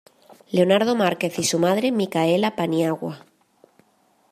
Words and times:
Leonardo 0.49 0.95
Márquez 0.95 1.37
y 1.37 1.43
su 1.43 1.59
madre 1.59 1.91
Micaela 1.91 2.55
Paniagua. 2.55 3.23